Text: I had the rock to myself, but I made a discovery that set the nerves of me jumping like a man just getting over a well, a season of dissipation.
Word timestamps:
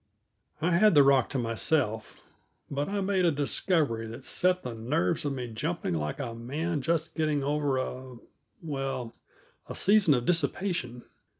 I 0.63 0.71
had 0.71 0.95
the 0.95 1.03
rock 1.03 1.29
to 1.29 1.37
myself, 1.37 2.21
but 2.71 2.89
I 2.89 3.01
made 3.01 3.23
a 3.23 3.29
discovery 3.31 4.07
that 4.07 4.25
set 4.25 4.63
the 4.63 4.73
nerves 4.73 5.25
of 5.25 5.33
me 5.33 5.47
jumping 5.49 5.93
like 5.93 6.19
a 6.19 6.33
man 6.33 6.81
just 6.81 7.13
getting 7.13 7.43
over 7.43 7.77
a 7.77 8.15
well, 8.63 9.13
a 9.69 9.75
season 9.75 10.15
of 10.15 10.25
dissipation. 10.25 11.03